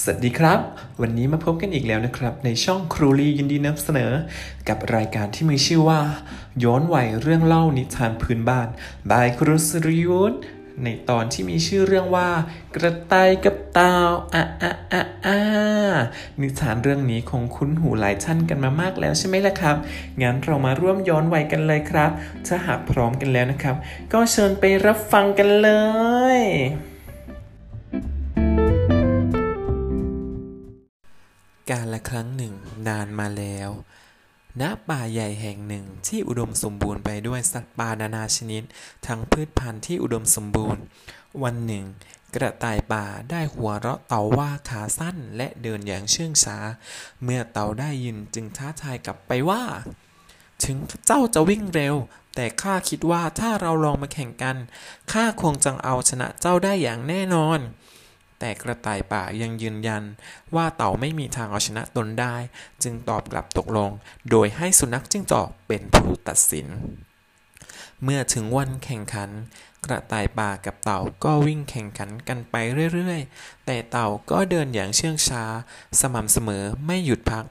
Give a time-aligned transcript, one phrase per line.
[0.00, 0.60] สวัสดีครับ
[1.00, 4.12] วันนี้มาพบกันอีกแล้วนะครับ ในช่องครูลียินดีนำเสนอ
[4.68, 6.00] กับรายการที่มีชื่อว่า
[6.64, 8.68] ย้อนวัยเรื่องเล่านิทานพื้นบ้าน
[9.10, 10.34] บายครูสรยุทธ
[10.84, 12.30] ในตอนที่มีชื่อเรื่องว่า
[12.74, 13.94] กระต่ายกับเต่า
[14.34, 15.38] อะอะอะอะ
[16.40, 19.76] นิทานเรื่องนี้คงคุ้นหูหลายท่านกันมามากแล้วใช่ไหมล่ะครับ
[20.22, 22.10] งั้นเรามาร่วมย้อนวัยกันเลยครับ
[22.46, 23.76] ถ้าหากพร้อมกันแล้วนะครับ
[24.12, 25.70] ก็เชิญไปรับฟังกันเล
[26.38, 26.40] ย
[31.70, 32.54] การละครั้งหนึ่ง
[32.88, 33.70] นานมาแล้ว
[34.60, 38.62] ณ ป่าใหญ่แห่งหนึ่งที่อุดมสมบูรณ์ไปด้วยสัตว์ป่านานาชนิด
[39.06, 40.82] ทั้งพืชพันธุ์ที่อุดมสมบูรณ์
[41.42, 41.84] วันหนึ่ง
[42.34, 46.58] กระต่ายป่าได้หัวเราะเต่าว่าขาสั้นและเดินอย่างเชื่องช้า
[47.22, 49.62] เมื่อเต่าได้ยินจึงท้าทายกลับไปว่า
[50.64, 51.94] ถึงเจ้าจะวิ่งเร็ว
[52.34, 54.56] แต่ข้าคิดว่าถ้าเราลองมาแข่งกัน
[55.12, 57.58] ข้าคงจะเอาชนะเจ้าได้อย่างแน่นอน
[58.44, 60.02] แต่กระต่ายป่ายังยืนยัน
[60.54, 62.36] ว่าเต่าไม่มีทางเอาชนะตนได้
[62.82, 63.90] จึงตอบกลับตกลง
[64.30, 66.66] โดยให้สุนัขจิ้งจอกเป็นผู้ตัดสิน
[68.02, 69.30] เมื่อถึงวันแข่งขัน
[69.84, 72.54] กระต่ายป่ากับเต่าก็วิ่งแข่งขันกันไป
[72.94, 75.44] เรื่อยๆ แต่เต่าก็เดินอย่างเชื่องช้า
[76.00, 77.44] สม่ำเสมอไม่หยุดพัก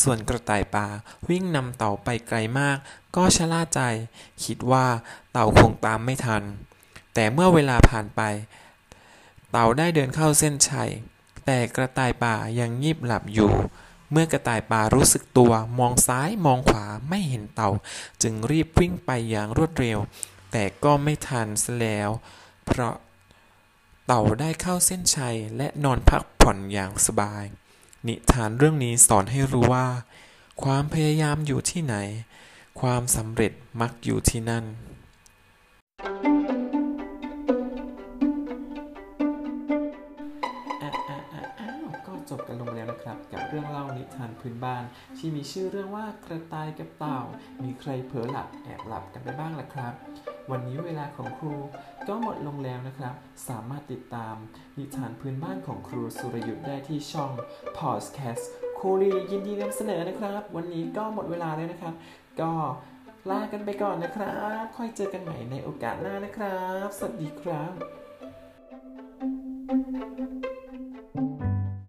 [0.00, 0.86] ส่วนกระต่ายป่า
[1.30, 2.78] วิ่งนำเต่าไปไกลมาก
[3.16, 3.80] ก็ชะล่าใจ
[4.44, 4.86] คิดว่า
[5.32, 6.42] เต่าคงตามไม่ทัน
[7.14, 8.22] แต่เมื่อเวลาผ่านไป
[9.56, 10.90] เต่าได้เดินเข้าเส้นชัย
[11.46, 13.52] แต่กระต่ายป่ายังงีบหลับอยู่
[14.10, 17.70] เมื่อกระต่ายป่ารู้สึกตัว มองซ้ายมองขวาไม่เห็นเต่า
[18.22, 19.98] จึงรีบวิ่งไปอย่างรวดเร็ว
[20.52, 22.10] แต่ก็ไม่ทันซะแล้ว
[22.64, 22.94] เพราะ
[24.06, 27.44] เต่าได้เข้าเส้นชัยและนอนพักผ่อนอย่างสบาย
[28.06, 29.88] นิทานเรื่องนี้สอนให้รู้ว่า
[30.62, 31.96] ความพยายามอยู่ที่ไหน
[32.80, 34.64] ความสำเร็จมักอยู่ที่นั่น
[42.94, 44.84] นลงแล้วนะครับกับเรื่องเล่านิทานพื้นบ้าน
[45.18, 47.18] ที่มีชื่อเรื่องว่ากระต่ายกับเต่า
[47.62, 49.92] มีใครเผลอหลับแอบหลับกันไปบ้างล่ะครับ
[50.50, 51.54] วันนี้เวลาของครู
[52.08, 53.14] ก็หมดลงแล้วนะครับ
[53.48, 54.34] สามารถติดตาม
[54.78, 57.30] นิทานพื้นบ้านของครูสุรยุทธ์ได้ที่ช่อง
[57.78, 58.42] Podcast
[58.78, 61.94] ครูรียินดีนำเสนอนะครับ วันนี้ก็หมดเวลาแล้วนะครับ
[62.40, 62.52] ก็
[63.30, 67.64] ลากันไปก่อนนะครับ ค่อยเจอกันใหม่ในโอกาสหน้านะครับ สวัสดีครั
[70.50, 70.53] บ